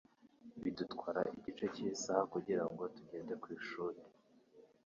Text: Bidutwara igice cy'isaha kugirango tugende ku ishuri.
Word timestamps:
Bidutwara 0.61 1.21
igice 1.37 1.65
cy'isaha 1.73 2.23
kugirango 2.33 2.81
tugende 2.95 3.33
ku 3.41 3.47
ishuri. 3.57 3.99